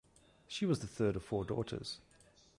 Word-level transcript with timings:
She 0.47 0.65
was 0.65 0.79
the 0.79 0.87
third 0.87 1.15
of 1.15 1.21
four 1.23 1.45
daughters. 1.45 1.99